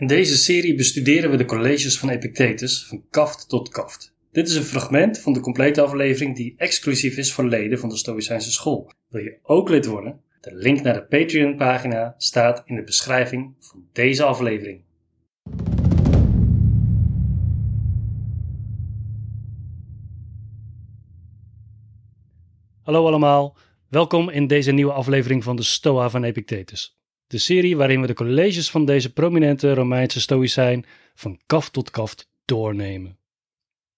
In 0.00 0.06
deze 0.06 0.36
serie 0.36 0.74
bestuderen 0.74 1.30
we 1.30 1.36
de 1.36 1.44
colleges 1.44 1.98
van 1.98 2.08
Epictetus 2.08 2.86
van 2.86 3.04
kaft 3.10 3.48
tot 3.48 3.68
kaft. 3.68 4.14
Dit 4.32 4.48
is 4.48 4.54
een 4.54 4.62
fragment 4.62 5.18
van 5.18 5.32
de 5.32 5.40
complete 5.40 5.80
aflevering 5.82 6.36
die 6.36 6.54
exclusief 6.56 7.16
is 7.16 7.32
voor 7.32 7.48
leden 7.48 7.78
van 7.78 7.88
de 7.88 7.96
Stoïcijnse 7.96 8.50
school. 8.50 8.92
Wil 9.08 9.22
je 9.22 9.38
ook 9.42 9.68
lid 9.68 9.86
worden? 9.86 10.20
De 10.40 10.54
link 10.54 10.82
naar 10.82 10.94
de 10.94 11.04
Patreon 11.04 11.56
pagina 11.56 12.14
staat 12.18 12.62
in 12.64 12.74
de 12.74 12.82
beschrijving 12.82 13.54
van 13.58 13.84
deze 13.92 14.24
aflevering. 14.24 14.82
Hallo 22.82 23.06
allemaal, 23.06 23.56
welkom 23.88 24.30
in 24.30 24.46
deze 24.46 24.72
nieuwe 24.72 24.92
aflevering 24.92 25.44
van 25.44 25.56
de 25.56 25.62
Stoa 25.62 26.10
van 26.10 26.24
Epictetus. 26.24 26.99
De 27.30 27.38
serie 27.38 27.76
waarin 27.76 28.00
we 28.00 28.06
de 28.06 28.14
colleges 28.14 28.70
van 28.70 28.84
deze 28.84 29.12
prominente 29.12 29.74
Romeinse 29.74 30.20
Stoïcijn 30.20 30.84
van 31.14 31.40
kaft 31.46 31.72
tot 31.72 31.90
kaft 31.90 32.30
doornemen. 32.44 33.18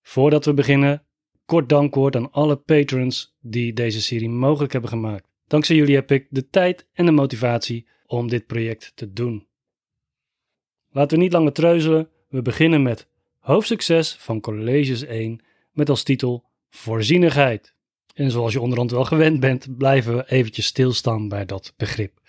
Voordat 0.02 0.45
we 0.45 0.55
beginnen, 0.55 1.02
kort 1.45 1.68
dankwoord 1.68 2.16
aan 2.16 2.30
alle 2.30 2.56
patrons 2.56 3.36
die 3.41 3.72
deze 3.72 4.02
serie 4.02 4.28
mogelijk 4.28 4.72
hebben 4.72 4.91
gemaakt. 4.91 5.28
Dankzij 5.46 5.77
jullie 5.77 5.95
heb 5.95 6.10
ik 6.10 6.27
de 6.30 6.48
tijd 6.48 6.86
en 6.92 7.06
de 7.06 7.12
motivatie 7.12 7.86
om 8.06 8.28
dit 8.28 8.46
project 8.46 8.92
te 8.95 9.12
doen. 9.12 9.46
Laten 10.91 11.16
we 11.16 11.22
niet 11.22 11.33
langer 11.33 11.52
treuzelen, 11.52 12.08
we 12.28 12.42
beginnen 12.42 12.83
met 12.83 13.08
hoofdstuk 13.38 13.83
6 13.83 14.16
van 14.19 14.41
colleges 14.41 15.02
1 15.02 15.41
met 15.72 15.88
als 15.88 16.02
titel 16.02 16.44
Voorzienigheid. 16.70 17.74
En 18.14 18.30
zoals 18.30 18.52
je 18.52 18.60
onderhand 18.60 18.91
wel 18.91 19.05
gewend 19.05 19.41
bent, 19.41 19.77
blijven 19.77 20.16
we 20.16 20.30
eventjes 20.30 20.66
stilstaan 20.66 21.28
bij 21.28 21.44
dat 21.44 21.74
begrip. 21.77 22.20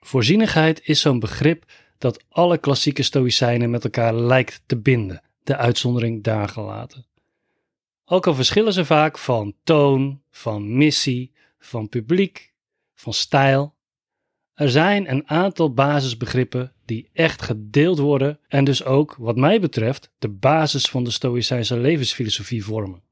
Voorzienigheid 0.00 0.80
is 0.84 1.00
zo'n 1.00 1.18
begrip 1.18 1.64
dat 1.98 2.24
alle 2.28 2.58
klassieke 2.58 3.02
stoïcijnen 3.02 3.70
met 3.70 3.84
elkaar 3.84 4.14
lijkt 4.14 4.62
te 4.66 4.76
binden, 4.76 5.22
de 5.42 5.56
uitzondering 5.56 6.22
daar 6.22 6.48
gelaten. 6.48 7.06
Ook 8.04 8.26
al 8.26 8.34
verschillen 8.34 8.72
ze 8.72 8.84
vaak 8.84 9.18
van 9.18 9.54
toon, 9.64 10.22
van 10.30 10.76
missie, 10.76 11.32
van 11.58 11.88
publiek, 11.88 12.52
van 12.94 13.12
stijl. 13.12 13.74
Er 14.54 14.70
zijn 14.70 15.10
een 15.10 15.28
aantal 15.28 15.74
basisbegrippen 15.74 16.72
die 16.84 17.08
echt 17.12 17.42
gedeeld 17.42 17.98
worden 17.98 18.38
en 18.48 18.64
dus 18.64 18.84
ook, 18.84 19.14
wat 19.18 19.36
mij 19.36 19.60
betreft, 19.60 20.10
de 20.18 20.28
basis 20.28 20.86
van 20.86 21.04
de 21.04 21.10
Stoïcijnse 21.10 21.76
levensfilosofie 21.78 22.64
vormen. 22.64 23.02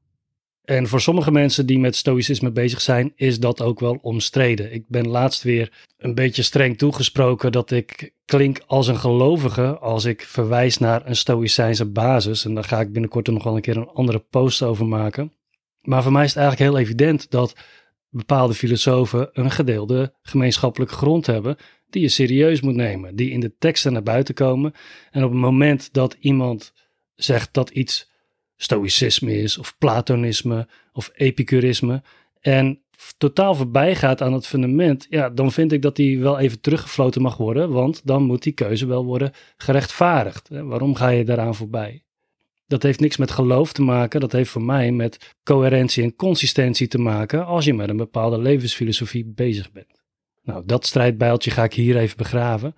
En 0.69 0.87
voor 0.87 1.01
sommige 1.01 1.31
mensen 1.31 1.65
die 1.65 1.79
met 1.79 1.95
stoïcisme 1.95 2.51
bezig 2.51 2.81
zijn, 2.81 3.11
is 3.15 3.39
dat 3.39 3.61
ook 3.61 3.79
wel 3.79 3.99
omstreden. 4.01 4.73
Ik 4.73 4.83
ben 4.87 5.07
laatst 5.07 5.43
weer 5.43 5.87
een 5.97 6.15
beetje 6.15 6.41
streng 6.41 6.77
toegesproken 6.77 7.51
dat 7.51 7.71
ik 7.71 8.13
klink 8.25 8.61
als 8.67 8.87
een 8.87 8.97
gelovige 8.97 9.77
als 9.77 10.05
ik 10.05 10.21
verwijs 10.21 10.77
naar 10.77 11.07
een 11.07 11.15
stoïcijnse 11.15 11.85
basis. 11.85 12.45
En 12.45 12.53
daar 12.53 12.63
ga 12.63 12.79
ik 12.79 12.91
binnenkort 12.91 13.27
nog 13.27 13.43
wel 13.43 13.55
een 13.55 13.61
keer 13.61 13.77
een 13.77 13.89
andere 13.89 14.19
post 14.19 14.63
over 14.63 14.85
maken. 14.85 15.33
Maar 15.81 16.03
voor 16.03 16.11
mij 16.11 16.23
is 16.23 16.33
het 16.33 16.39
eigenlijk 16.43 16.71
heel 16.71 16.81
evident 16.81 17.31
dat 17.31 17.55
bepaalde 18.09 18.53
filosofen 18.53 19.29
een 19.33 19.51
gedeelde 19.51 20.13
gemeenschappelijke 20.21 20.95
grond 20.95 21.25
hebben 21.25 21.55
die 21.89 22.01
je 22.01 22.09
serieus 22.09 22.61
moet 22.61 22.75
nemen, 22.75 23.15
die 23.15 23.31
in 23.31 23.39
de 23.39 23.55
teksten 23.57 23.93
naar 23.93 24.03
buiten 24.03 24.33
komen. 24.33 24.73
En 25.11 25.23
op 25.23 25.31
het 25.31 25.39
moment 25.39 25.93
dat 25.93 26.15
iemand 26.19 26.73
zegt 27.15 27.53
dat 27.53 27.69
iets 27.69 28.08
stoïcisme 28.61 29.41
is, 29.41 29.57
of 29.57 29.77
platonisme, 29.77 30.67
of 30.93 31.11
epicurisme, 31.13 32.03
en 32.39 32.81
totaal 33.17 33.55
voorbij 33.55 33.95
gaat 33.95 34.21
aan 34.21 34.33
het 34.33 34.47
fundament, 34.47 35.07
ja, 35.09 35.29
dan 35.29 35.51
vind 35.51 35.71
ik 35.71 35.81
dat 35.81 35.95
die 35.95 36.19
wel 36.19 36.39
even 36.39 36.61
teruggefloten 36.61 37.21
mag 37.21 37.37
worden, 37.37 37.69
want 37.69 38.01
dan 38.03 38.23
moet 38.23 38.43
die 38.43 38.53
keuze 38.53 38.85
wel 38.85 39.05
worden 39.05 39.31
gerechtvaardigd. 39.57 40.49
Waarom 40.49 40.95
ga 40.95 41.09
je 41.09 41.23
daaraan 41.23 41.55
voorbij? 41.55 42.03
Dat 42.67 42.83
heeft 42.83 42.99
niks 42.99 43.17
met 43.17 43.31
geloof 43.31 43.73
te 43.73 43.81
maken, 43.81 44.19
dat 44.19 44.31
heeft 44.31 44.49
voor 44.49 44.61
mij 44.61 44.91
met 44.91 45.35
coherentie 45.43 46.03
en 46.03 46.15
consistentie 46.15 46.87
te 46.87 46.99
maken 46.99 47.45
als 47.45 47.65
je 47.65 47.73
met 47.73 47.89
een 47.89 47.97
bepaalde 47.97 48.39
levensfilosofie 48.39 49.25
bezig 49.25 49.71
bent. 49.71 50.01
Nou, 50.43 50.63
dat 50.65 50.85
strijdbijltje 50.85 51.51
ga 51.51 51.63
ik 51.63 51.73
hier 51.73 51.97
even 51.97 52.17
begraven. 52.17 52.75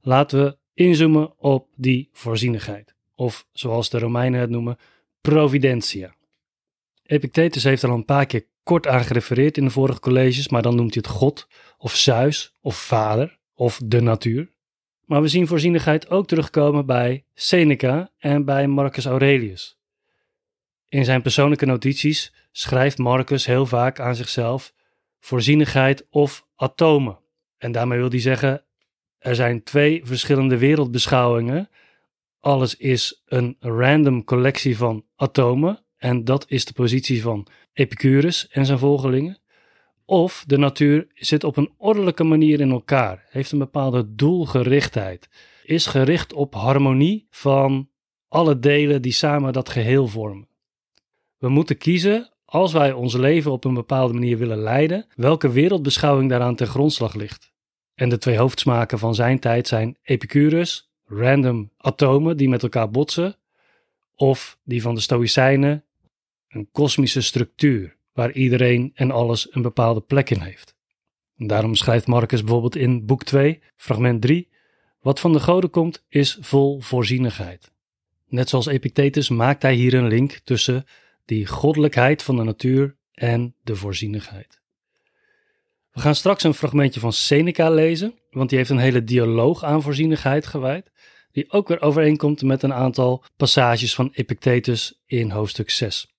Laten 0.00 0.44
we 0.44 0.56
inzoomen 0.74 1.38
op 1.38 1.68
die 1.76 2.08
voorzienigheid. 2.12 2.94
Of 3.14 3.46
zoals 3.52 3.90
de 3.90 3.98
Romeinen 3.98 4.40
het 4.40 4.50
noemen, 4.50 4.76
providentia. 5.22 6.14
Epictetus 7.02 7.64
heeft 7.64 7.82
er 7.82 7.88
al 7.88 7.94
een 7.94 8.04
paar 8.04 8.26
keer 8.26 8.46
kort 8.62 8.86
aan 8.86 9.04
gerefereerd 9.04 9.56
in 9.56 9.64
de 9.64 9.70
vorige 9.70 10.00
colleges, 10.00 10.48
maar 10.48 10.62
dan 10.62 10.76
noemt 10.76 10.94
hij 10.94 11.02
het 11.06 11.16
God, 11.16 11.48
of 11.78 11.96
Zeus, 11.96 12.54
of 12.60 12.76
Vader, 12.76 13.38
of 13.54 13.80
de 13.84 14.00
natuur. 14.00 14.50
Maar 15.04 15.22
we 15.22 15.28
zien 15.28 15.46
voorzienigheid 15.46 16.10
ook 16.10 16.26
terugkomen 16.26 16.86
bij 16.86 17.24
Seneca 17.34 18.10
en 18.18 18.44
bij 18.44 18.66
Marcus 18.66 19.06
Aurelius. 19.06 19.78
In 20.88 21.04
zijn 21.04 21.22
persoonlijke 21.22 21.66
notities 21.66 22.34
schrijft 22.52 22.98
Marcus 22.98 23.46
heel 23.46 23.66
vaak 23.66 24.00
aan 24.00 24.14
zichzelf 24.14 24.72
voorzienigheid 25.20 26.06
of 26.10 26.46
atomen. 26.56 27.18
En 27.58 27.72
daarmee 27.72 27.98
wil 27.98 28.10
hij 28.10 28.20
zeggen: 28.20 28.64
er 29.18 29.34
zijn 29.34 29.62
twee 29.62 30.00
verschillende 30.04 30.58
wereldbeschouwingen 30.58 31.68
alles 32.42 32.76
is 32.76 33.22
een 33.26 33.56
random 33.58 34.24
collectie 34.24 34.76
van 34.76 35.04
atomen. 35.16 35.84
En 35.96 36.24
dat 36.24 36.44
is 36.48 36.64
de 36.64 36.72
positie 36.72 37.22
van 37.22 37.46
Epicurus 37.72 38.48
en 38.48 38.66
zijn 38.66 38.78
volgelingen. 38.78 39.38
Of 40.04 40.44
de 40.46 40.58
natuur 40.58 41.06
zit 41.14 41.44
op 41.44 41.56
een 41.56 41.72
ordelijke 41.76 42.24
manier 42.24 42.60
in 42.60 42.70
elkaar, 42.70 43.26
heeft 43.28 43.52
een 43.52 43.58
bepaalde 43.58 44.14
doelgerichtheid, 44.14 45.28
is 45.64 45.86
gericht 45.86 46.32
op 46.32 46.54
harmonie 46.54 47.26
van 47.30 47.88
alle 48.28 48.58
delen 48.58 49.02
die 49.02 49.12
samen 49.12 49.52
dat 49.52 49.68
geheel 49.68 50.06
vormen. 50.06 50.48
We 51.38 51.48
moeten 51.48 51.78
kiezen, 51.78 52.32
als 52.44 52.72
wij 52.72 52.92
ons 52.92 53.14
leven 53.14 53.52
op 53.52 53.64
een 53.64 53.74
bepaalde 53.74 54.12
manier 54.12 54.38
willen 54.38 54.58
leiden, 54.58 55.06
welke 55.14 55.50
wereldbeschouwing 55.50 56.30
daaraan 56.30 56.56
ten 56.56 56.66
grondslag 56.66 57.14
ligt. 57.14 57.52
En 57.94 58.08
de 58.08 58.18
twee 58.18 58.38
hoofdsmaken 58.38 58.98
van 58.98 59.14
zijn 59.14 59.38
tijd 59.38 59.68
zijn 59.68 59.96
Epicurus 60.02 60.91
random 61.12 61.70
atomen 61.76 62.36
die 62.36 62.48
met 62.48 62.62
elkaar 62.62 62.90
botsen, 62.90 63.36
of 64.16 64.58
die 64.64 64.82
van 64.82 64.94
de 64.94 65.00
Stoïcijnen, 65.00 65.84
een 66.48 66.68
kosmische 66.72 67.20
structuur 67.20 67.96
waar 68.12 68.32
iedereen 68.32 68.90
en 68.94 69.10
alles 69.10 69.54
een 69.54 69.62
bepaalde 69.62 70.00
plek 70.00 70.30
in 70.30 70.40
heeft. 70.40 70.74
Daarom 71.36 71.74
schrijft 71.74 72.06
Marcus 72.06 72.40
bijvoorbeeld 72.40 72.76
in 72.76 73.06
boek 73.06 73.24
2, 73.24 73.60
fragment 73.76 74.22
3, 74.22 74.48
wat 75.00 75.20
van 75.20 75.32
de 75.32 75.40
goden 75.40 75.70
komt 75.70 76.04
is 76.08 76.38
vol 76.40 76.80
voorzienigheid. 76.80 77.72
Net 78.28 78.48
zoals 78.48 78.66
Epictetus 78.66 79.28
maakt 79.28 79.62
hij 79.62 79.74
hier 79.74 79.94
een 79.94 80.06
link 80.06 80.40
tussen 80.44 80.84
die 81.24 81.46
goddelijkheid 81.46 82.22
van 82.22 82.36
de 82.36 82.42
natuur 82.42 82.96
en 83.12 83.54
de 83.62 83.76
voorzienigheid. 83.76 84.60
We 85.92 86.00
gaan 86.00 86.14
straks 86.14 86.42
een 86.42 86.54
fragmentje 86.54 87.00
van 87.00 87.12
Seneca 87.12 87.70
lezen, 87.70 88.14
want 88.30 88.48
die 88.48 88.58
heeft 88.58 88.70
een 88.70 88.78
hele 88.78 89.04
dialoog 89.04 89.64
aan 89.64 89.82
voorzienigheid 89.82 90.46
gewijd, 90.46 90.91
die 91.32 91.50
ook 91.50 91.68
weer 91.68 91.80
overeenkomt 91.80 92.42
met 92.42 92.62
een 92.62 92.72
aantal 92.72 93.24
passages 93.36 93.94
van 93.94 94.10
Epictetus 94.12 95.00
in 95.06 95.30
hoofdstuk 95.30 95.70
6. 95.70 96.12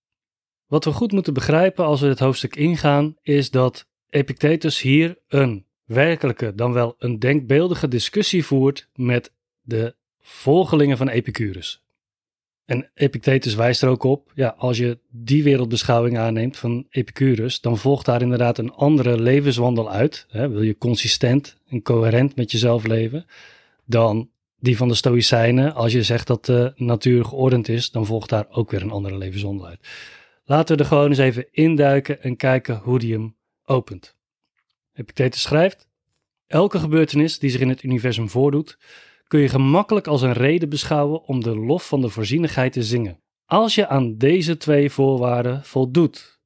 Wat 0.68 0.86
we 0.86 0.92
goed 0.92 1.12
moeten 1.12 1.34
begrijpen 1.34 1.86
als 1.86 2.02
we 2.02 2.08
dit 2.08 2.20
hoofdstuk 2.20 2.56
ingaan, 2.56 3.16
is 3.22 3.52
dat 3.52 3.86
Epictetus 4.10 4.82
hier 4.82 5.18
een 5.28 5.66
werkelijke, 5.84 6.56
dan 6.56 6.74
wel 6.74 6.96
een 6.98 7.20
denkbeeldige 7.20 7.88
discussie 7.88 8.46
voert 8.46 8.90
met 8.94 9.32
de 9.62 9.96
volgelingen 10.20 10.98
van 10.98 11.08
Epicurus. 11.08 11.84
En 12.66 12.90
Epictetus 12.94 13.56
wijst 13.56 13.82
er 13.82 13.90
ook 13.90 14.04
op, 14.04 14.32
ja, 14.36 14.56
als 14.58 14.78
je 14.78 15.00
die 15.10 15.44
wereldbeschouwing 15.44 16.18
aanneemt 16.18 16.58
van 16.58 16.86
Epicurus, 16.90 17.62
dan 17.62 17.78
volgt 17.78 18.06
daar 18.06 18.22
inderdaad 18.22 18.58
een 18.58 18.72
andere 18.72 19.22
levenswandel 19.22 19.92
uit. 19.92 20.26
Hè, 20.30 20.50
wil 20.50 20.62
je 20.62 20.78
consistent 20.78 21.58
en 21.68 21.82
coherent 21.82 22.36
met 22.36 22.52
jezelf 22.52 22.86
leven, 22.86 23.26
dan 23.86 24.30
die 24.64 24.78
van 24.78 24.88
de 24.88 24.94
Stoïcijnen. 24.94 25.74
Als 25.74 25.92
je 25.92 26.04
zegt 26.04 26.28
dat 26.28 26.46
de 26.46 26.72
natuur 26.76 27.26
geordend 27.26 27.68
is, 27.68 27.92
dan 27.92 28.06
volgt 28.06 28.30
daar 28.30 28.46
ook 28.50 28.72
weer 28.72 28.82
een 28.82 28.92
andere 28.92 29.18
levenswandel 29.18 29.68
uit. 29.68 29.88
Laten 30.46 30.76
we 30.76 30.82
er 30.82 30.88
gewoon 30.88 31.10
eens 31.10 31.18
even 31.18 31.48
induiken 31.52 32.22
en 32.22 32.36
kijken 32.36 32.78
hoe 32.78 33.00
die 33.00 33.14
hem 33.14 33.36
opent. 33.66 34.16
Epictetus 34.94 35.42
schrijft: 35.42 35.88
Elke 36.48 36.80
gebeurtenis 36.80 37.40
die 37.40 37.50
zich 37.50 37.62
in 37.62 37.70
het 37.70 37.84
universum 37.84 38.30
voordoet, 38.30 38.78
kun 39.28 39.40
je 39.40 39.50
gemakkelijk 39.50 40.08
als 40.08 40.22
een 40.22 40.34
reden 40.34 40.70
beschouwen 40.70 41.24
om 41.24 41.44
de 41.44 41.56
lof 41.56 41.88
van 41.88 42.02
de 42.02 42.10
voorzienigheid 42.10 42.74
te 42.74 42.84
zingen. 42.84 43.20
Als 43.46 43.76
je 43.76 43.88
aan 43.88 44.18
deze 44.18 44.58
twee 44.58 44.90
voorwaarden 44.90 45.64
voldoet. 45.64 46.42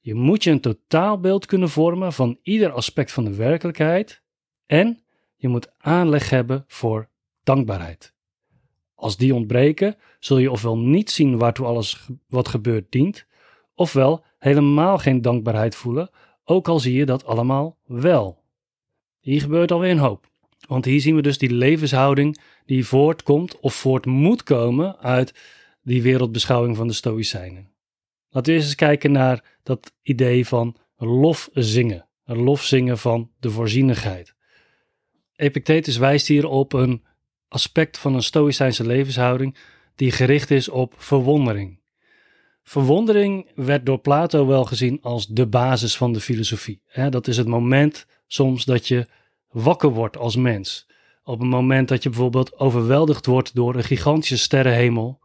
Je 0.00 0.14
moet 0.14 0.44
je 0.44 0.50
een 0.50 0.60
totaalbeeld 0.60 1.46
kunnen 1.46 1.68
vormen 1.68 2.12
van 2.12 2.38
ieder 2.42 2.70
aspect 2.70 3.12
van 3.12 3.24
de 3.24 3.34
werkelijkheid 3.34 4.22
en 4.66 5.02
je 5.40 5.48
moet 5.48 5.72
aanleg 5.78 6.30
hebben 6.30 6.64
voor 6.66 7.07
dankbaarheid. 7.48 8.14
Als 8.94 9.16
die 9.16 9.34
ontbreken, 9.34 9.96
zul 10.18 10.38
je 10.38 10.50
ofwel 10.50 10.78
niet 10.78 11.10
zien 11.10 11.38
waartoe 11.38 11.66
alles 11.66 12.08
wat 12.28 12.48
gebeurt 12.48 12.92
dient, 12.92 13.26
ofwel 13.74 14.24
helemaal 14.38 14.98
geen 14.98 15.22
dankbaarheid 15.22 15.74
voelen, 15.74 16.10
ook 16.44 16.68
al 16.68 16.78
zie 16.80 16.94
je 16.94 17.06
dat 17.06 17.24
allemaal 17.24 17.76
wel. 17.86 18.42
Hier 19.20 19.40
gebeurt 19.40 19.70
alweer 19.70 19.90
een 19.90 19.98
hoop. 19.98 20.26
Want 20.68 20.84
hier 20.84 21.00
zien 21.00 21.14
we 21.14 21.22
dus 21.22 21.38
die 21.38 21.50
levenshouding 21.50 22.40
die 22.66 22.86
voortkomt 22.86 23.60
of 23.60 23.74
voort 23.74 24.06
moet 24.06 24.42
komen 24.42 24.98
uit 24.98 25.34
die 25.82 26.02
wereldbeschouwing 26.02 26.76
van 26.76 26.86
de 26.86 26.92
Stoïcijnen. 26.92 27.70
Laten 28.28 28.50
we 28.50 28.56
eerst 28.56 28.68
eens 28.68 28.76
kijken 28.76 29.12
naar 29.12 29.58
dat 29.62 29.92
idee 30.02 30.46
van 30.46 30.76
lof 30.96 31.48
zingen. 31.52 32.08
Lof 32.24 32.62
zingen 32.62 32.98
van 32.98 33.30
de 33.38 33.50
voorzienigheid. 33.50 34.34
Epictetus 35.36 35.96
wijst 35.96 36.26
hier 36.26 36.48
op 36.48 36.72
een 36.72 37.02
aspect 37.48 37.98
van 37.98 38.14
een 38.14 38.22
Stoïcijnse 38.22 38.86
levenshouding 38.86 39.56
die 39.94 40.10
gericht 40.10 40.50
is 40.50 40.68
op 40.68 40.94
verwondering. 40.96 41.78
Verwondering 42.62 43.50
werd 43.54 43.86
door 43.86 43.98
Plato 43.98 44.46
wel 44.46 44.64
gezien 44.64 44.98
als 45.02 45.26
de 45.26 45.46
basis 45.46 45.96
van 45.96 46.12
de 46.12 46.20
filosofie. 46.20 46.82
Dat 47.10 47.26
is 47.26 47.36
het 47.36 47.46
moment 47.46 48.06
soms 48.26 48.64
dat 48.64 48.88
je 48.88 49.06
wakker 49.50 49.90
wordt 49.90 50.16
als 50.16 50.36
mens. 50.36 50.86
Op 51.24 51.40
een 51.40 51.48
moment 51.48 51.88
dat 51.88 52.02
je 52.02 52.08
bijvoorbeeld 52.08 52.58
overweldigd 52.58 53.26
wordt 53.26 53.54
door 53.54 53.74
een 53.74 53.84
gigantische 53.84 54.38
sterrenhemel. 54.38 55.20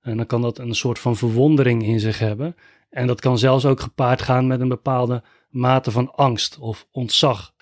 En 0.00 0.16
dan 0.16 0.26
kan 0.26 0.42
dat 0.42 0.58
een 0.58 0.74
soort 0.74 0.98
van 0.98 1.16
verwondering 1.16 1.82
in 1.82 2.00
zich 2.00 2.18
hebben. 2.18 2.56
En 2.90 3.06
dat 3.06 3.20
kan 3.20 3.38
zelfs 3.38 3.64
ook 3.64 3.80
gepaard 3.80 4.22
gaan 4.22 4.46
met 4.46 4.60
een 4.60 4.68
bepaalde 4.68 5.22
mate 5.48 5.90
van 5.90 6.14
angst 6.14 6.58
of 6.58 6.86
ontzag. 6.90 7.54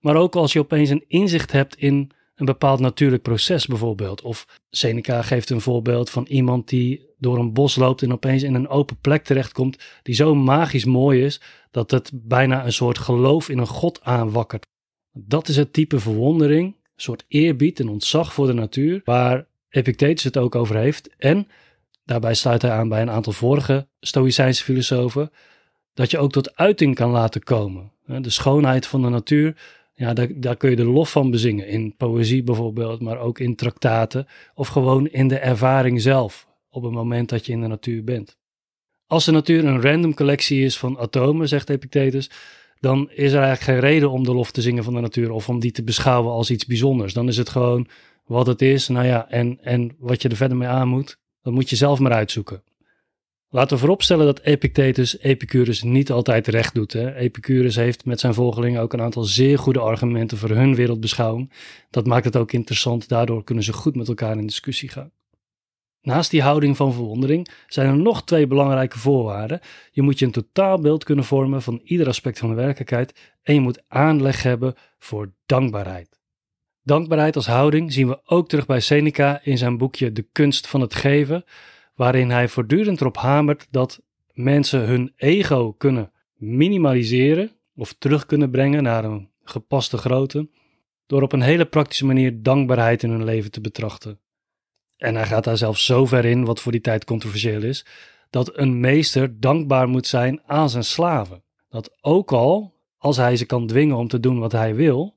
Maar 0.00 0.16
ook 0.16 0.36
als 0.36 0.52
je 0.52 0.58
opeens 0.58 0.90
een 0.90 1.04
inzicht 1.08 1.52
hebt 1.52 1.76
in 1.76 2.10
een 2.38 2.46
bepaald 2.46 2.80
natuurlijk 2.80 3.22
proces 3.22 3.66
bijvoorbeeld. 3.66 4.22
Of 4.22 4.46
Seneca 4.70 5.22
geeft 5.22 5.50
een 5.50 5.60
voorbeeld 5.60 6.10
van 6.10 6.26
iemand 6.28 6.68
die 6.68 7.06
door 7.18 7.38
een 7.38 7.52
bos 7.52 7.76
loopt 7.76 8.02
en 8.02 8.12
opeens 8.12 8.42
in 8.42 8.54
een 8.54 8.68
open 8.68 8.98
plek 9.00 9.24
terechtkomt 9.24 9.78
die 10.02 10.14
zo 10.14 10.34
magisch 10.34 10.84
mooi 10.84 11.24
is 11.24 11.40
dat 11.70 11.90
het 11.90 12.10
bijna 12.14 12.64
een 12.64 12.72
soort 12.72 12.98
geloof 12.98 13.48
in 13.48 13.58
een 13.58 13.66
god 13.66 14.02
aanwakkert. 14.02 14.66
Dat 15.12 15.48
is 15.48 15.56
het 15.56 15.72
type 15.72 16.00
verwondering, 16.00 16.66
een 16.66 16.82
soort 16.96 17.24
eerbied 17.28 17.80
en 17.80 17.88
ontzag 17.88 18.32
voor 18.32 18.46
de 18.46 18.52
natuur, 18.52 19.00
waar 19.04 19.46
Epictetus 19.68 20.24
het 20.24 20.36
ook 20.36 20.54
over 20.54 20.76
heeft. 20.76 21.14
En 21.16 21.48
daarbij 22.04 22.34
sluit 22.34 22.62
hij 22.62 22.70
aan 22.70 22.88
bij 22.88 23.02
een 23.02 23.10
aantal 23.10 23.32
vorige 23.32 23.88
Stoïcijnse 24.00 24.64
filosofen, 24.64 25.30
dat 25.94 26.10
je 26.10 26.18
ook 26.18 26.32
tot 26.32 26.56
uiting 26.56 26.94
kan 26.94 27.10
laten 27.10 27.42
komen. 27.42 27.92
De 28.06 28.30
schoonheid 28.30 28.86
van 28.86 29.02
de 29.02 29.08
natuur, 29.08 29.56
ja, 29.98 30.12
daar, 30.12 30.28
daar 30.34 30.56
kun 30.56 30.70
je 30.70 30.76
de 30.76 30.84
lof 30.84 31.10
van 31.10 31.30
bezingen. 31.30 31.68
In 31.68 31.94
poëzie 31.96 32.42
bijvoorbeeld, 32.42 33.00
maar 33.00 33.18
ook 33.18 33.38
in 33.38 33.56
traktaten. 33.56 34.26
Of 34.54 34.68
gewoon 34.68 35.06
in 35.08 35.28
de 35.28 35.38
ervaring 35.38 36.02
zelf, 36.02 36.48
op 36.70 36.82
het 36.82 36.92
moment 36.92 37.28
dat 37.28 37.46
je 37.46 37.52
in 37.52 37.60
de 37.60 37.66
natuur 37.66 38.04
bent. 38.04 38.36
Als 39.06 39.24
de 39.24 39.32
natuur 39.32 39.64
een 39.64 39.82
random 39.82 40.14
collectie 40.14 40.64
is 40.64 40.78
van 40.78 40.98
atomen, 40.98 41.48
zegt 41.48 41.70
Epictetus, 41.70 42.30
dan 42.80 43.10
is 43.10 43.32
er 43.32 43.42
eigenlijk 43.42 43.60
geen 43.60 43.90
reden 43.90 44.10
om 44.10 44.24
de 44.24 44.34
lof 44.34 44.50
te 44.50 44.62
zingen 44.62 44.84
van 44.84 44.94
de 44.94 45.00
natuur 45.00 45.30
of 45.30 45.48
om 45.48 45.60
die 45.60 45.72
te 45.72 45.82
beschouwen 45.82 46.32
als 46.32 46.50
iets 46.50 46.66
bijzonders. 46.66 47.12
Dan 47.12 47.28
is 47.28 47.36
het 47.36 47.48
gewoon 47.48 47.88
wat 48.24 48.46
het 48.46 48.62
is, 48.62 48.88
nou 48.88 49.06
ja, 49.06 49.28
en, 49.30 49.58
en 49.62 49.96
wat 49.98 50.22
je 50.22 50.28
er 50.28 50.36
verder 50.36 50.56
mee 50.56 50.68
aan 50.68 50.88
moet, 50.88 51.18
dat 51.42 51.52
moet 51.52 51.70
je 51.70 51.76
zelf 51.76 51.98
maar 51.98 52.12
uitzoeken. 52.12 52.62
Laten 53.50 53.72
we 53.72 53.78
vooropstellen 53.78 54.26
dat 54.26 54.40
Epictetus 54.40 55.18
Epicurus 55.18 55.82
niet 55.82 56.10
altijd 56.10 56.46
recht 56.46 56.74
doet. 56.74 56.92
Hè? 56.92 57.14
Epicurus 57.14 57.76
heeft 57.76 58.04
met 58.04 58.20
zijn 58.20 58.34
volgelingen 58.34 58.82
ook 58.82 58.92
een 58.92 59.00
aantal 59.00 59.24
zeer 59.24 59.58
goede 59.58 59.80
argumenten 59.80 60.38
voor 60.38 60.50
hun 60.50 60.74
wereldbeschouwing. 60.74 61.52
Dat 61.90 62.06
maakt 62.06 62.24
het 62.24 62.36
ook 62.36 62.52
interessant, 62.52 63.08
daardoor 63.08 63.44
kunnen 63.44 63.64
ze 63.64 63.72
goed 63.72 63.96
met 63.96 64.08
elkaar 64.08 64.38
in 64.38 64.46
discussie 64.46 64.88
gaan. 64.88 65.10
Naast 66.00 66.30
die 66.30 66.42
houding 66.42 66.76
van 66.76 66.92
verwondering 66.92 67.48
zijn 67.66 67.88
er 67.88 67.96
nog 67.96 68.24
twee 68.24 68.46
belangrijke 68.46 68.98
voorwaarden. 68.98 69.60
Je 69.90 70.02
moet 70.02 70.18
je 70.18 70.24
een 70.24 70.32
totaalbeeld 70.32 71.04
kunnen 71.04 71.24
vormen 71.24 71.62
van 71.62 71.80
ieder 71.84 72.06
aspect 72.06 72.38
van 72.38 72.48
de 72.48 72.54
werkelijkheid 72.54 73.34
en 73.42 73.54
je 73.54 73.60
moet 73.60 73.82
aanleg 73.88 74.42
hebben 74.42 74.74
voor 74.98 75.32
dankbaarheid. 75.46 76.20
Dankbaarheid 76.82 77.36
als 77.36 77.46
houding 77.46 77.92
zien 77.92 78.08
we 78.08 78.20
ook 78.24 78.48
terug 78.48 78.66
bij 78.66 78.80
Seneca 78.80 79.40
in 79.42 79.58
zijn 79.58 79.78
boekje 79.78 80.12
De 80.12 80.26
kunst 80.32 80.66
van 80.66 80.80
het 80.80 80.94
geven 80.94 81.44
waarin 81.98 82.30
hij 82.30 82.48
voortdurend 82.48 83.00
erop 83.00 83.16
hamert 83.16 83.66
dat 83.70 84.00
mensen 84.32 84.86
hun 84.86 85.12
ego 85.16 85.72
kunnen 85.72 86.12
minimaliseren 86.34 87.50
of 87.76 87.92
terug 87.92 88.26
kunnen 88.26 88.50
brengen 88.50 88.82
naar 88.82 89.04
een 89.04 89.30
gepaste 89.42 89.96
grootte, 89.96 90.48
door 91.06 91.22
op 91.22 91.32
een 91.32 91.42
hele 91.42 91.64
praktische 91.64 92.06
manier 92.06 92.42
dankbaarheid 92.42 93.02
in 93.02 93.10
hun 93.10 93.24
leven 93.24 93.50
te 93.50 93.60
betrachten. 93.60 94.18
En 94.96 95.14
hij 95.14 95.26
gaat 95.26 95.44
daar 95.44 95.56
zelfs 95.56 95.84
zo 95.84 96.06
ver 96.06 96.24
in, 96.24 96.44
wat 96.44 96.60
voor 96.60 96.72
die 96.72 96.80
tijd 96.80 97.04
controversieel 97.04 97.62
is, 97.62 97.86
dat 98.30 98.58
een 98.58 98.80
meester 98.80 99.40
dankbaar 99.40 99.88
moet 99.88 100.06
zijn 100.06 100.40
aan 100.46 100.70
zijn 100.70 100.84
slaven. 100.84 101.42
Dat 101.68 101.96
ook 102.00 102.32
al, 102.32 102.74
als 102.98 103.16
hij 103.16 103.36
ze 103.36 103.46
kan 103.46 103.66
dwingen 103.66 103.96
om 103.96 104.08
te 104.08 104.20
doen 104.20 104.38
wat 104.38 104.52
hij 104.52 104.74
wil, 104.74 105.16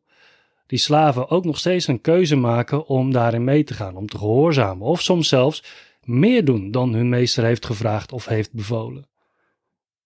die 0.68 0.80
slaven 0.80 1.30
ook 1.30 1.46
nog 1.46 1.58
steeds 1.58 1.88
een 1.88 2.02
keuze 2.02 2.36
maken 2.36 2.86
om 2.86 3.12
daarin 3.12 3.44
mee 3.44 3.64
te 3.64 3.74
gaan, 3.74 3.96
om 3.96 4.08
te 4.08 4.18
gehoorzamen, 4.18 4.88
of 4.88 5.02
soms 5.02 5.28
zelfs 5.28 5.90
meer 6.06 6.46
doen 6.46 6.72
dan 6.72 6.94
hun 6.94 7.10
meester 7.10 7.44
heeft 7.44 7.66
gevraagd 7.66 8.12
of 8.12 8.26
heeft 8.26 8.54
bevolen. 8.54 9.10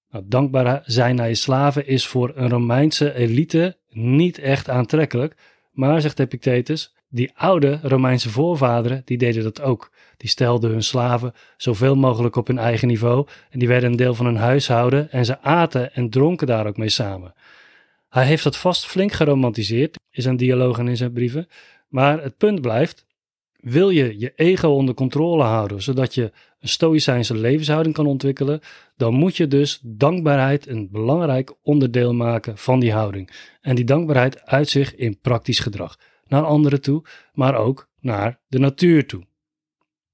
Nou, 0.09 0.23
dankbaar 0.27 0.81
zijn 0.85 1.15
naar 1.15 1.27
je 1.27 1.35
slaven 1.35 1.87
is 1.87 2.07
voor 2.07 2.31
een 2.35 2.49
Romeinse 2.49 3.13
elite 3.13 3.77
niet 3.89 4.39
echt 4.39 4.69
aantrekkelijk, 4.69 5.35
maar, 5.71 6.01
zegt 6.01 6.19
Epictetus, 6.19 6.95
die 7.09 7.31
oude 7.35 7.79
Romeinse 7.81 8.29
voorvaderen, 8.29 9.01
die 9.05 9.17
deden 9.17 9.43
dat 9.43 9.61
ook. 9.61 9.91
Die 10.17 10.29
stelden 10.29 10.71
hun 10.71 10.83
slaven 10.83 11.33
zoveel 11.57 11.95
mogelijk 11.95 12.35
op 12.35 12.47
hun 12.47 12.57
eigen 12.57 12.87
niveau 12.87 13.27
en 13.49 13.59
die 13.59 13.67
werden 13.67 13.91
een 13.91 13.97
deel 13.97 14.13
van 14.13 14.25
hun 14.25 14.35
huishouden 14.35 15.11
en 15.11 15.25
ze 15.25 15.41
aten 15.41 15.93
en 15.93 16.09
dronken 16.09 16.47
daar 16.47 16.67
ook 16.67 16.77
mee 16.77 16.89
samen. 16.89 17.33
Hij 18.09 18.25
heeft 18.25 18.43
dat 18.43 18.57
vast 18.57 18.85
flink 18.85 19.11
geromantiseerd 19.11 19.97
in 20.11 20.21
zijn 20.21 20.37
dialogen 20.37 20.83
en 20.83 20.89
in 20.89 20.97
zijn 20.97 21.13
brieven, 21.13 21.47
maar 21.87 22.23
het 22.23 22.37
punt 22.37 22.61
blijft, 22.61 23.05
wil 23.65 23.89
je 23.89 24.19
je 24.19 24.33
ego 24.35 24.67
onder 24.67 24.95
controle 24.95 25.43
houden, 25.43 25.81
zodat 25.81 26.13
je 26.13 26.31
een 26.59 26.67
stoïcijnse 26.67 27.35
levenshouding 27.35 27.95
kan 27.95 28.05
ontwikkelen, 28.05 28.59
dan 28.97 29.13
moet 29.13 29.37
je 29.37 29.47
dus 29.47 29.79
dankbaarheid 29.83 30.67
een 30.67 30.89
belangrijk 30.91 31.53
onderdeel 31.61 32.13
maken 32.13 32.57
van 32.57 32.79
die 32.79 32.91
houding. 32.91 33.29
En 33.61 33.75
die 33.75 33.85
dankbaarheid 33.85 34.45
uit 34.45 34.69
zich 34.69 34.95
in 34.95 35.19
praktisch 35.19 35.59
gedrag, 35.59 35.99
naar 36.27 36.43
anderen 36.43 36.81
toe, 36.81 37.03
maar 37.33 37.55
ook 37.55 37.89
naar 37.99 38.39
de 38.47 38.59
natuur 38.59 39.07
toe. 39.07 39.23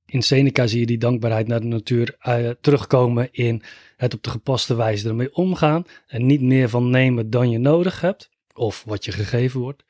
In 0.05 0.21
Seneca 0.21 0.67
zie 0.67 0.79
je 0.79 0.85
die 0.85 0.97
dankbaarheid 0.97 1.47
naar 1.47 1.61
de 1.61 1.65
natuur 1.65 2.15
uh, 2.27 2.49
terugkomen 2.61 3.29
in 3.31 3.61
het 3.97 4.13
op 4.13 4.23
de 4.23 4.29
gepaste 4.29 4.75
wijze 4.75 5.07
ermee 5.09 5.35
omgaan 5.35 5.83
en 6.07 6.25
niet 6.25 6.41
meer 6.41 6.69
van 6.69 6.89
nemen 6.89 7.29
dan 7.29 7.49
je 7.49 7.59
nodig 7.59 8.01
hebt 8.01 8.29
of 8.53 8.83
wat 8.83 9.05
je 9.05 9.11
gegeven 9.11 9.59
wordt. 9.59 9.83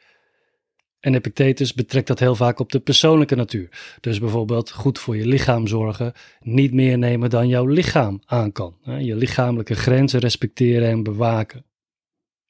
En 1.01 1.15
Epictetus 1.15 1.73
betrekt 1.73 2.07
dat 2.07 2.19
heel 2.19 2.35
vaak 2.35 2.59
op 2.59 2.71
de 2.71 2.79
persoonlijke 2.79 3.35
natuur. 3.35 3.97
Dus 3.99 4.19
bijvoorbeeld 4.19 4.71
goed 4.71 4.99
voor 4.99 5.17
je 5.17 5.25
lichaam 5.25 5.67
zorgen, 5.67 6.13
niet 6.39 6.73
meer 6.73 6.97
nemen 6.97 7.29
dan 7.29 7.47
jouw 7.47 7.65
lichaam 7.65 8.21
aan 8.25 8.51
kan. 8.51 8.75
Je 8.99 9.15
lichamelijke 9.15 9.75
grenzen 9.75 10.19
respecteren 10.19 10.89
en 10.89 11.03
bewaken. 11.03 11.65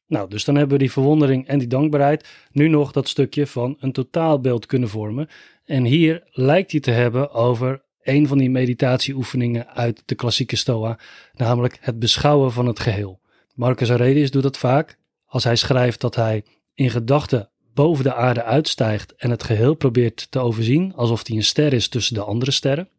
Nou, 0.08 0.29
dus 0.29 0.43
dan 0.43 0.55
hebben 0.55 0.77
we 0.77 0.84
die 0.84 0.91
verwondering 0.91 1.48
en 1.48 1.60
die 1.60 1.67
dankbaarheid. 1.67 2.29
Nu 2.51 2.67
nog 2.67 2.91
dat 2.91 3.10
stukje 3.10 3.48
van 3.48 3.77
een 3.79 3.91
totaalbeeld 3.91 4.65
kunnen 4.65 4.89
vormen. 4.89 5.29
En 5.65 5.84
hier 5.84 6.24
lijkt 6.31 6.72
hij 6.72 6.79
te 6.79 6.91
hebben 6.91 7.31
over 7.31 7.84
een 8.01 8.27
van 8.27 8.38
die 8.38 8.50
meditatieoefeningen 8.50 9.67
uit 9.67 10.03
de 10.05 10.15
klassieke 10.15 10.55
Stoa, 10.55 11.00
namelijk 11.34 11.77
het 11.81 12.00
beschouwen 12.00 12.51
van 12.51 12.65
het 12.65 12.79
geheel. 12.79 13.22
Marcus 13.53 13.89
Aurelius 13.89 14.31
doet 14.31 14.43
dat 14.43 14.58
vaak 14.58 14.98
als 15.25 15.43
hij 15.43 15.55
schrijft 15.55 16.01
dat 16.01 16.15
hij 16.15 16.43
in 16.74 16.89
gedachten 16.89 17.50
boven 17.74 18.04
de 18.04 18.13
aarde 18.13 18.44
uitstijgt 18.44 19.16
en 19.16 19.30
het 19.30 19.44
geheel 19.44 19.74
probeert 19.74 20.32
te 20.32 20.40
overzien, 20.40 20.96
alsof 20.96 21.28
hij 21.28 21.36
een 21.36 21.44
ster 21.44 21.74
is 21.74 21.88
tussen 21.88 22.13
de 22.13 22.24
andere 22.24 22.51
sterren. 22.51 22.90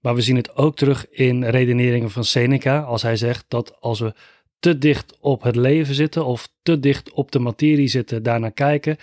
Maar 0.00 0.14
we 0.14 0.20
zien 0.20 0.36
het 0.36 0.56
ook 0.56 0.76
terug 0.76 1.10
in 1.10 1.44
redeneringen 1.44 2.10
van 2.10 2.24
Seneca, 2.24 2.80
als 2.80 3.02
hij 3.02 3.16
zegt 3.16 3.44
dat 3.48 3.80
als 3.80 4.00
we 4.00 4.14
te 4.58 4.78
dicht 4.78 5.16
op 5.20 5.42
het 5.42 5.56
leven 5.56 5.94
zitten 5.94 6.24
of 6.24 6.48
te 6.62 6.80
dicht 6.80 7.12
op 7.12 7.32
de 7.32 7.38
materie 7.38 7.88
zitten, 7.88 8.22
daarnaar 8.22 8.52
kijken, 8.52 8.96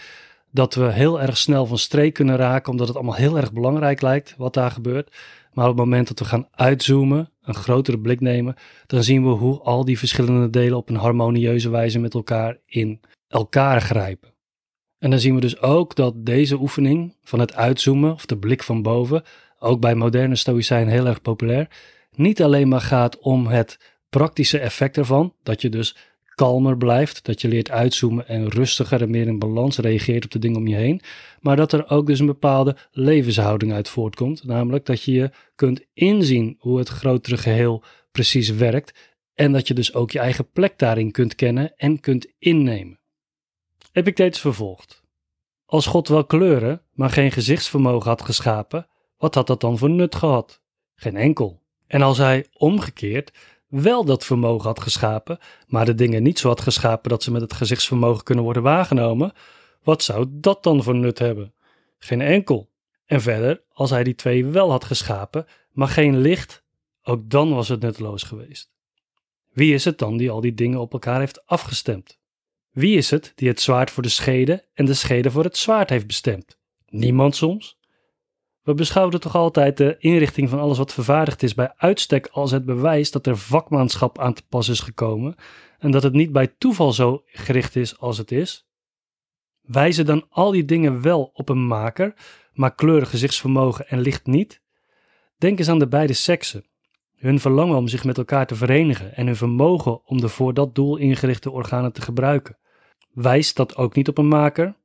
dat 0.52 0.76
we 0.76 0.92
heel 0.92 1.22
erg 1.22 1.38
snel 1.38 1.66
van 1.66 1.78
streek 1.78 2.14
kunnen 2.14 2.36
raken, 2.36 2.72
omdat 2.72 2.88
het 2.88 2.96
allemaal 2.96 3.16
heel 3.16 3.38
erg 3.38 3.54
belangrijk 3.54 4.02
lijkt 4.02 4.36
wat 4.38 4.54
daar 4.54 4.72
gebeurt. 4.72 5.16
Maar 5.54 5.70
op 5.70 5.78
het 5.78 5.86
moment 5.86 6.08
dat 6.08 6.20
we 6.20 6.26
gaan 6.26 6.48
uitzoomen, 6.52 7.30
een 7.42 7.54
grotere 7.54 8.00
blik 8.00 8.20
nemen, 8.20 8.56
dan 8.88 9.04
zien 9.04 9.24
we 9.24 9.30
hoe 9.30 9.60
al 9.60 9.86
die 9.86 9.98
verschillende 9.98 10.50
delen 10.50 10.78
op 10.78 10.90
een 10.90 10.96
harmonieuze 10.96 11.70
wijze 11.70 12.00
met 12.00 12.14
elkaar 12.14 12.58
in 12.66 13.00
elkaar 13.28 13.82
grijpen. 13.82 14.33
En 15.04 15.10
dan 15.10 15.20
zien 15.20 15.36
we 15.36 15.42
dus 15.42 15.62
ook 15.62 15.96
dat 15.96 16.26
deze 16.26 16.60
oefening 16.60 17.16
van 17.24 17.40
het 17.40 17.54
uitzoomen 17.54 18.14
of 18.14 18.26
de 18.26 18.38
blik 18.38 18.64
van 18.64 18.82
boven, 18.82 19.24
ook 19.60 19.80
bij 19.80 19.96
moderne 19.96 20.36
stoïcijnen 20.36 20.94
heel 20.94 21.06
erg 21.06 21.22
populair, 21.22 21.68
niet 22.16 22.44
alleen 22.44 22.68
maar 22.68 22.82
gaat 22.82 23.20
om 23.20 23.48
het 23.48 23.94
praktische 24.10 24.60
effect 24.60 24.98
ervan, 24.98 25.34
dat 25.44 25.62
je 25.62 25.70
dus 25.70 25.96
kalmer 26.36 26.78
blijft, 26.78 27.26
dat 27.26 27.42
je 27.42 27.48
leert 27.48 27.72
uitzoomen 27.72 28.28
en 28.28 28.50
rustiger 28.50 29.02
en 29.02 29.10
meer 29.10 29.28
in 29.28 29.40
balans 29.40 29.78
reageert 29.78 30.26
op 30.26 30.32
de 30.32 30.40
dingen 30.40 30.58
om 30.58 30.68
je 30.68 30.76
heen, 30.76 31.02
maar 31.40 31.56
dat 31.56 31.72
er 31.72 31.90
ook 31.90 32.08
dus 32.08 32.20
een 32.20 32.26
bepaalde 32.26 32.76
levenshouding 32.92 33.74
uit 33.74 33.90
voortkomt, 33.90 34.44
namelijk 34.44 34.86
dat 34.86 35.04
je 35.04 35.12
je 35.12 35.32
kunt 35.56 35.86
inzien 35.94 36.56
hoe 36.60 36.78
het 36.78 36.90
grotere 36.90 37.38
geheel 37.38 37.84
precies 38.12 38.50
werkt 38.50 39.14
en 39.34 39.52
dat 39.52 39.68
je 39.68 39.74
dus 39.74 39.94
ook 39.94 40.12
je 40.12 40.20
eigen 40.20 40.52
plek 40.52 40.80
daarin 40.80 41.12
kunt 41.12 41.36
kennen 41.36 41.74
en 41.76 42.00
kunt 42.00 42.28
innemen. 42.40 43.02
Epictetus 43.94 44.42
vervolgt. 44.42 45.04
als 45.66 45.86
God 45.86 46.08
wel 46.08 46.26
kleuren, 46.26 46.82
maar 46.94 47.10
geen 47.10 47.32
gezichtsvermogen 47.32 48.10
had 48.10 48.22
geschapen, 48.22 48.88
wat 49.18 49.36
had 49.36 49.48
dat 49.48 49.62
dan 49.62 49.78
voor 49.78 49.90
nut 49.90 50.16
gehad? 50.16 50.62
Geen 50.96 51.16
enkel. 51.16 51.62
En 51.88 52.02
als 52.02 52.18
hij 52.18 52.48
omgekeerd 52.54 53.32
wel 53.68 54.06
dat 54.06 54.26
vermogen 54.26 54.68
had 54.68 54.80
geschapen, 54.80 55.38
maar 55.68 55.86
de 55.86 55.96
dingen 55.96 56.24
niet 56.24 56.40
zo 56.40 56.48
had 56.48 56.62
geschapen 56.62 57.10
dat 57.10 57.24
ze 57.24 57.32
met 57.32 57.42
het 57.42 57.54
gezichtsvermogen 57.54 58.24
kunnen 58.24 58.44
worden 58.44 58.64
waargenomen, 58.64 59.34
wat 59.84 60.04
zou 60.04 60.28
dat 60.30 60.64
dan 60.64 60.84
voor 60.84 60.96
nut 60.96 61.20
hebben? 61.20 61.54
Geen 61.98 62.22
enkel. 62.22 62.70
En 63.06 63.22
verder, 63.22 63.64
als 63.70 63.90
hij 63.90 64.04
die 64.04 64.16
twee 64.16 64.46
wel 64.46 64.72
had 64.72 64.84
geschapen, 64.84 65.46
maar 65.72 65.88
geen 65.88 66.18
licht, 66.18 66.64
ook 67.04 67.30
dan 67.30 67.54
was 67.54 67.68
het 67.68 67.82
nutteloos 67.82 68.24
geweest. 68.24 68.72
Wie 69.52 69.74
is 69.74 69.86
het 69.86 69.98
dan 69.98 70.18
die 70.18 70.32
al 70.32 70.42
die 70.42 70.54
dingen 70.54 70.80
op 70.80 70.94
elkaar 70.94 71.20
heeft 71.20 71.46
afgestemd? 71.46 72.22
Wie 72.74 72.98
is 72.98 73.10
het 73.10 73.32
die 73.36 73.48
het 73.48 73.62
zwaard 73.62 73.92
voor 73.92 74.03
de 74.03 74.10
schede 74.10 74.65
en 74.74 74.86
de 74.86 74.94
schede 74.94 75.32
voor 75.32 75.44
het 75.44 75.58
zwaard 75.58 75.89
heeft 75.89 76.08
bestemd? 76.08 76.58
Niemand 76.88 77.36
soms? 77.36 77.77
We 78.62 78.74
beschouwen 78.74 79.20
toch 79.20 79.36
altijd 79.36 79.77
de 79.77 79.96
inrichting 80.00 80.50
van 80.50 80.60
alles 80.60 80.77
wat 80.77 80.94
vervaardigd 80.94 81.44
is 81.44 81.53
bij 81.53 81.74
uitstek 81.75 82.27
als 82.27 82.51
het 82.51 82.65
bewijs 82.65 83.12
dat 83.12 83.27
er 83.27 83.38
vakmanschap 83.38 84.20
aan 84.20 84.34
te 84.34 84.44
pas 84.50 84.70
is 84.70 84.80
gekomen 84.80 85.36
en 85.80 85.92
dat 85.92 86.03
het 86.03 86.13
niet 86.13 86.32
bij 86.32 86.48
toeval 86.58 86.94
zo 86.94 87.24
gericht 87.25 87.75
is 87.75 88.00
als 88.00 88.18
het 88.18 88.32
is? 88.32 88.68
Wijzen 89.62 90.06
dan 90.06 90.25
al 90.30 90.51
die 90.51 90.65
dingen 90.65 91.01
wel 91.01 91.32
op 91.34 91.50
een 91.50 91.68
maker, 91.68 92.13
maar 92.53 92.75
kleuren 92.75 93.08
gezichtsvermogen 93.08 93.88
en 93.88 94.00
licht 94.00 94.25
niet? 94.25 94.62
Denk 95.38 95.60
eens 95.60 95.70
aan 95.70 95.80
de 95.80 95.88
beide 95.88 96.13
seksen. 96.13 96.65
Hun 97.15 97.39
verlangen 97.39 97.77
om 97.77 97.88
zich 97.88 98.03
met 98.03 98.18
elkaar 98.18 98.48
te 98.48 98.56
verenigen 98.56 99.15
en 99.15 99.25
hun 99.25 99.36
vermogen 99.36 100.06
om 100.06 100.22
de 100.22 100.30
voor 100.30 100.53
dat 100.53 100.75
doel 100.75 100.98
ingerichte 100.98 101.51
organen 101.51 101.94
te 101.94 102.01
gebruiken. 102.01 102.58
Wijst 103.13 103.55
dat 103.55 103.75
ook 103.75 103.96
niet 103.96 104.08
op 104.08 104.17
een 104.17 104.27
maker? 104.27 104.75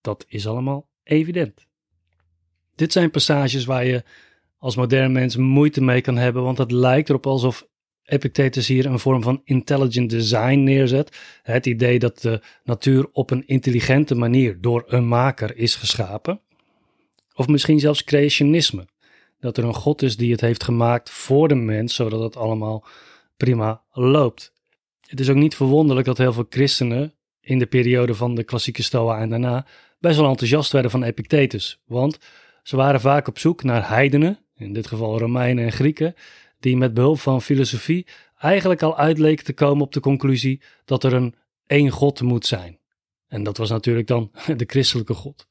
Dat 0.00 0.24
is 0.28 0.46
allemaal 0.46 0.88
evident. 1.02 1.66
Dit 2.74 2.92
zijn 2.92 3.10
passages 3.10 3.64
waar 3.64 3.84
je 3.84 4.04
als 4.58 4.76
modern 4.76 5.12
mens 5.12 5.36
moeite 5.36 5.82
mee 5.82 6.00
kan 6.00 6.16
hebben, 6.16 6.42
want 6.42 6.58
het 6.58 6.70
lijkt 6.70 7.08
erop 7.08 7.26
alsof 7.26 7.66
Epictetus 8.04 8.68
hier 8.68 8.86
een 8.86 8.98
vorm 8.98 9.22
van 9.22 9.40
intelligent 9.44 10.10
design 10.10 10.62
neerzet. 10.62 11.18
Het 11.42 11.66
idee 11.66 11.98
dat 11.98 12.18
de 12.20 12.40
natuur 12.64 13.08
op 13.12 13.30
een 13.30 13.46
intelligente 13.46 14.14
manier 14.14 14.60
door 14.60 14.84
een 14.86 15.08
maker 15.08 15.56
is 15.56 15.74
geschapen. 15.74 16.40
Of 17.34 17.48
misschien 17.48 17.80
zelfs 17.80 18.04
creationisme. 18.04 18.86
Dat 19.40 19.56
er 19.56 19.64
een 19.64 19.74
God 19.74 20.02
is 20.02 20.16
die 20.16 20.32
het 20.32 20.40
heeft 20.40 20.64
gemaakt 20.64 21.10
voor 21.10 21.48
de 21.48 21.54
mens, 21.54 21.94
zodat 21.94 22.20
het 22.20 22.36
allemaal 22.36 22.86
prima 23.36 23.82
loopt. 23.92 24.52
Het 25.00 25.20
is 25.20 25.28
ook 25.28 25.36
niet 25.36 25.56
verwonderlijk 25.56 26.06
dat 26.06 26.18
heel 26.18 26.32
veel 26.32 26.46
christenen 26.48 27.14
in 27.44 27.58
de 27.58 27.66
periode 27.66 28.14
van 28.14 28.34
de 28.34 28.44
klassieke 28.44 28.82
Stoa 28.82 29.20
en 29.20 29.28
daarna 29.28 29.66
best 29.98 30.18
wel 30.18 30.28
enthousiast 30.28 30.72
werden 30.72 30.90
van 30.90 31.02
Epictetus. 31.02 31.80
Want 31.86 32.18
ze 32.62 32.76
waren 32.76 33.00
vaak 33.00 33.28
op 33.28 33.38
zoek 33.38 33.62
naar 33.62 33.88
heidenen, 33.88 34.38
in 34.56 34.72
dit 34.72 34.86
geval 34.86 35.18
Romeinen 35.18 35.64
en 35.64 35.72
Grieken, 35.72 36.14
die 36.60 36.76
met 36.76 36.94
behulp 36.94 37.20
van 37.20 37.42
filosofie 37.42 38.06
eigenlijk 38.38 38.82
al 38.82 38.98
uitleken 38.98 39.44
te 39.44 39.52
komen 39.52 39.84
op 39.84 39.92
de 39.92 40.00
conclusie 40.00 40.60
dat 40.84 41.04
er 41.04 41.12
een 41.12 41.34
één 41.66 41.90
God 41.90 42.22
moet 42.22 42.46
zijn. 42.46 42.78
En 43.28 43.42
dat 43.42 43.56
was 43.56 43.70
natuurlijk 43.70 44.06
dan 44.06 44.30
de 44.56 44.64
christelijke 44.66 45.14
God. 45.14 45.46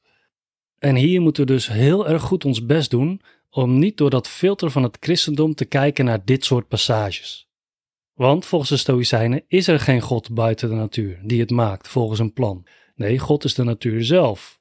En 0.78 0.96
hier 0.96 1.20
moeten 1.20 1.46
we 1.46 1.52
dus 1.52 1.68
heel 1.68 2.08
erg 2.08 2.22
goed 2.22 2.44
ons 2.44 2.66
best 2.66 2.90
doen 2.90 3.20
om 3.50 3.78
niet 3.78 3.96
door 3.96 4.10
dat 4.10 4.28
filter 4.28 4.70
van 4.70 4.82
het 4.82 4.96
christendom 5.00 5.54
te 5.54 5.64
kijken 5.64 6.04
naar 6.04 6.24
dit 6.24 6.44
soort 6.44 6.68
passages. 6.68 7.48
Want 8.14 8.46
volgens 8.46 8.70
de 8.70 8.76
Stoïcijnen 8.76 9.44
is 9.48 9.68
er 9.68 9.80
geen 9.80 10.00
God 10.00 10.34
buiten 10.34 10.68
de 10.68 10.74
natuur 10.74 11.20
die 11.22 11.40
het 11.40 11.50
maakt 11.50 11.88
volgens 11.88 12.18
een 12.18 12.32
plan. 12.32 12.66
Nee, 12.94 13.18
God 13.18 13.44
is 13.44 13.54
de 13.54 13.64
natuur 13.64 14.04
zelf. 14.04 14.60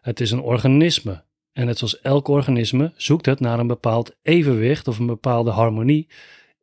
Het 0.00 0.20
is 0.20 0.30
een 0.30 0.40
organisme 0.40 1.24
en 1.52 1.66
net 1.66 1.78
zoals 1.78 2.00
elk 2.00 2.28
organisme 2.28 2.92
zoekt 2.96 3.26
het 3.26 3.40
naar 3.40 3.58
een 3.58 3.66
bepaald 3.66 4.16
evenwicht 4.22 4.88
of 4.88 4.98
een 4.98 5.06
bepaalde 5.06 5.50
harmonie 5.50 6.08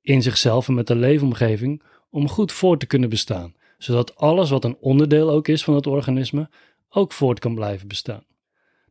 in 0.01 0.21
zichzelf 0.21 0.67
en 0.67 0.73
met 0.73 0.87
de 0.87 0.95
leefomgeving 0.95 1.83
om 2.09 2.27
goed 2.27 2.51
voort 2.51 2.79
te 2.79 2.85
kunnen 2.85 3.09
bestaan, 3.09 3.55
zodat 3.77 4.15
alles 4.15 4.49
wat 4.49 4.63
een 4.63 4.77
onderdeel 4.79 5.29
ook 5.29 5.47
is 5.47 5.63
van 5.63 5.75
het 5.75 5.87
organisme 5.87 6.49
ook 6.89 7.13
voort 7.13 7.39
kan 7.39 7.55
blijven 7.55 7.87
bestaan. 7.87 8.23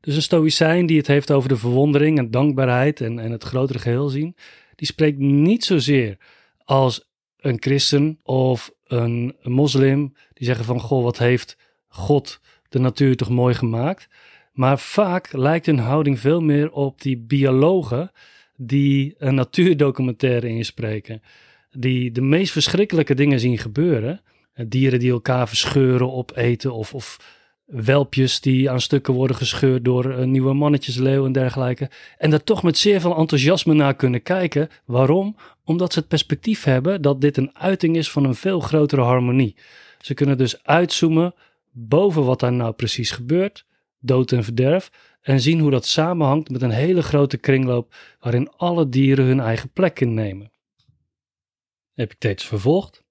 Dus 0.00 0.16
een 0.16 0.22
stoïcijn 0.22 0.86
die 0.86 0.96
het 0.96 1.06
heeft 1.06 1.30
over 1.30 1.48
de 1.48 1.56
verwondering 1.56 2.18
en 2.18 2.30
dankbaarheid 2.30 3.00
en, 3.00 3.18
en 3.18 3.30
het 3.30 3.44
grotere 3.44 3.78
geheel 3.78 4.08
zien, 4.08 4.36
die 4.74 4.86
spreekt 4.86 5.18
niet 5.18 5.64
zozeer 5.64 6.18
als 6.64 7.05
een 7.46 7.62
christen 7.62 8.18
of 8.22 8.72
een, 8.86 9.36
moslim 9.42 10.14
die 10.32 10.46
zeggen 10.46 10.64
van 10.64 10.80
goh, 10.80 11.02
wat 11.02 11.18
heeft 11.18 11.56
God 11.88 12.40
de 12.68 12.78
natuur 12.78 13.16
toch 13.16 13.28
mooi 13.28 13.54
gemaakt. 13.54 14.08
Maar 14.52 14.78
vaak 14.78 15.32
lijkt 15.32 15.66
hun 15.66 15.78
houding 15.78 16.20
veel 16.20 16.40
meer 16.40 16.70
op 16.70 17.02
die 17.02 17.18
biologen 17.18 18.10
die 18.56 19.14
een 19.18 19.34
natuurdocumentaire 19.34 20.48
inspreken. 20.48 21.22
Die 21.70 22.10
de 22.10 22.20
meest 22.20 22.52
verschrikkelijke 22.52 23.14
dingen 23.14 23.40
zien 23.40 23.58
gebeuren. 23.58 24.20
Dieren 24.66 24.98
die 24.98 25.10
elkaar 25.10 25.48
verscheuren, 25.48 26.12
opeten 26.12 26.72
of, 26.72 26.94
of 26.94 27.18
welpjes 27.66 28.40
die 28.40 28.70
aan 28.70 28.80
stukken 28.80 29.14
worden 29.14 29.36
gescheurd 29.36 29.84
door 29.84 30.04
een 30.04 30.30
nieuwe 30.30 30.52
mannetjesleeuw 30.52 31.26
en 31.26 31.32
dergelijke. 31.32 31.90
En 32.18 32.30
daar 32.30 32.44
toch 32.44 32.62
met 32.62 32.78
zeer 32.78 33.00
veel 33.00 33.16
enthousiasme 33.16 33.74
naar 33.74 33.94
kunnen 33.94 34.22
kijken. 34.22 34.68
Waarom? 34.84 35.36
Omdat 35.64 35.92
ze 35.92 35.98
het 35.98 36.08
perspectief 36.08 36.64
hebben 36.64 37.02
dat 37.02 37.20
dit 37.20 37.36
een 37.36 37.58
uiting 37.58 37.96
is 37.96 38.10
van 38.10 38.24
een 38.24 38.34
veel 38.34 38.60
grotere 38.60 39.02
harmonie. 39.02 39.56
Ze 40.00 40.14
kunnen 40.14 40.38
dus 40.38 40.64
uitzoomen 40.64 41.34
boven 41.70 42.24
wat 42.24 42.40
daar 42.40 42.52
nou 42.52 42.72
precies 42.72 43.10
gebeurt 43.10 43.66
dood 44.06 44.32
en 44.32 44.44
verderf 44.44 44.90
en 45.20 45.40
zien 45.40 45.60
hoe 45.60 45.70
dat 45.70 45.86
samenhangt 45.86 46.50
met 46.50 46.62
een 46.62 46.70
hele 46.70 47.02
grote 47.02 47.36
kringloop 47.36 47.94
waarin 48.20 48.50
alle 48.50 48.88
dieren 48.88 49.24
hun 49.24 49.40
eigen 49.40 49.70
plek 49.70 50.00
innemen. 50.00 50.52
Epictetus 51.94 52.46
vervolgt. 52.46 53.04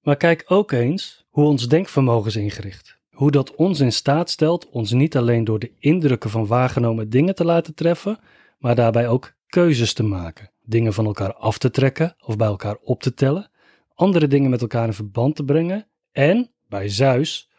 Maar 0.00 0.16
kijk 0.16 0.44
ook 0.46 0.72
eens 0.72 1.24
hoe 1.28 1.44
ons 1.44 1.68
denkvermogen 1.68 2.28
is 2.28 2.36
ingericht. 2.36 3.00
Hoe 3.22 3.30
dat 3.30 3.54
ons 3.54 3.80
in 3.80 3.92
staat 3.92 4.30
stelt 4.30 4.68
ons 4.68 4.92
niet 4.92 5.16
alleen 5.16 5.44
door 5.44 5.58
de 5.58 5.72
indrukken 5.78 6.30
van 6.30 6.46
waargenomen 6.46 7.10
dingen 7.10 7.34
te 7.34 7.44
laten 7.44 7.74
treffen, 7.74 8.18
maar 8.58 8.74
daarbij 8.74 9.08
ook 9.08 9.32
keuzes 9.46 9.92
te 9.92 10.02
maken. 10.02 10.50
Dingen 10.62 10.92
van 10.92 11.06
elkaar 11.06 11.34
af 11.34 11.58
te 11.58 11.70
trekken 11.70 12.16
of 12.20 12.36
bij 12.36 12.46
elkaar 12.46 12.76
op 12.82 13.02
te 13.02 13.14
tellen, 13.14 13.50
andere 13.94 14.26
dingen 14.26 14.50
met 14.50 14.60
elkaar 14.60 14.86
in 14.86 14.92
verband 14.92 15.36
te 15.36 15.44
brengen 15.44 15.86
en, 16.12 16.50
bij 16.68 16.88
Zeus, 16.88 17.50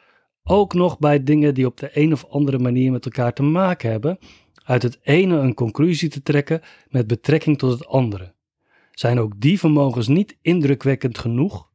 ook 0.43 0.73
nog 0.73 0.99
bij 0.99 1.23
dingen 1.23 1.53
die 1.53 1.65
op 1.65 1.77
de 1.77 1.89
een 1.93 2.13
of 2.13 2.25
andere 2.25 2.59
manier 2.59 2.91
met 2.91 3.05
elkaar 3.05 3.33
te 3.33 3.43
maken 3.43 3.91
hebben, 3.91 4.17
uit 4.63 4.83
het 4.83 4.99
ene 5.01 5.37
een 5.37 5.53
conclusie 5.53 6.09
te 6.09 6.21
trekken 6.21 6.61
met 6.89 7.07
betrekking 7.07 7.57
tot 7.57 7.71
het 7.71 7.87
andere. 7.87 8.33
Zijn 8.91 9.19
ook 9.19 9.41
die 9.41 9.59
vermogens 9.59 10.07
niet 10.07 10.37
indrukwekkend 10.41 11.17
genoeg? 11.17 11.71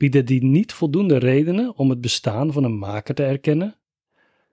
Bieden 0.00 0.24
die 0.24 0.44
niet 0.44 0.72
voldoende 0.72 1.16
redenen 1.16 1.76
om 1.76 1.90
het 1.90 2.00
bestaan 2.00 2.52
van 2.52 2.64
een 2.64 2.78
maker 2.78 3.14
te 3.14 3.24
erkennen? 3.24 3.76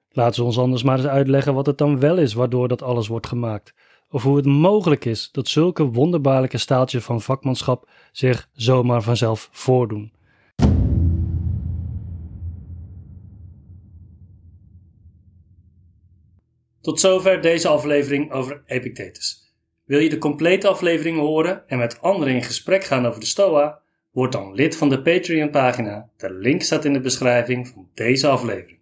Laten 0.09 0.35
ze 0.35 0.43
ons 0.43 0.57
anders 0.57 0.83
maar 0.83 0.97
eens 0.97 1.07
uitleggen 1.07 1.53
wat 1.53 1.65
het 1.65 1.77
dan 1.77 1.99
wel 1.99 2.17
is 2.17 2.33
waardoor 2.33 2.67
dat 2.67 2.81
alles 2.81 3.07
wordt 3.07 3.27
gemaakt. 3.27 3.73
Of 4.09 4.23
hoe 4.23 4.35
het 4.35 4.45
mogelijk 4.45 5.05
is 5.05 5.31
dat 5.31 5.47
zulke 5.47 5.83
wonderbaarlijke 5.83 6.57
staaltjes 6.57 7.03
van 7.03 7.21
vakmanschap 7.21 7.89
zich 8.11 8.49
zomaar 8.53 9.01
vanzelf 9.01 9.49
voordoen. 9.51 10.11
Tot 16.81 16.99
zover 16.99 17.41
deze 17.41 17.67
aflevering 17.67 18.31
over 18.31 18.63
Epictetus. 18.65 19.53
Wil 19.85 19.99
je 19.99 20.09
de 20.09 20.17
complete 20.17 20.67
aflevering 20.67 21.17
horen 21.17 21.67
en 21.67 21.77
met 21.77 22.01
anderen 22.01 22.33
in 22.33 22.43
gesprek 22.43 22.83
gaan 22.83 23.05
over 23.05 23.19
de 23.19 23.25
Stoa? 23.25 23.85
Word 24.17 24.31
dan 24.31 24.53
lid 24.53 24.75
van 24.75 24.89
de 24.89 25.01
Patreon 25.01 25.49
pagina. 25.49 26.09
De 26.17 26.33
link 26.33 26.61
staat 26.61 26.85
in 26.85 26.93
de 26.93 26.99
beschrijving 26.99 27.67
van 27.67 27.87
deze 27.93 28.27
aflevering. 28.27 28.76